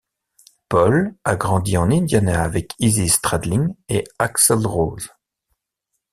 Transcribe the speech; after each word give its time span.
Paul 0.67 1.13
a 1.25 1.35
grandi 1.35 1.77
en 1.77 1.91
Indiana 1.91 2.41
avec 2.43 2.73
Izzy 2.79 3.07
Stradlin 3.07 3.75
et 3.87 4.03
Axl 4.17 4.65
Rose. 4.65 5.09